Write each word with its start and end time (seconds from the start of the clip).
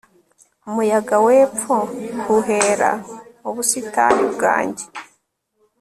muyaga 0.73 1.17
w'epfo! 1.25 1.77
huhera 2.25 2.91
mu 3.41 3.49
busitani 3.55 4.23
bwanjye 4.33 4.85